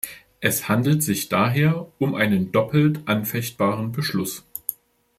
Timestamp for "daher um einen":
1.29-2.51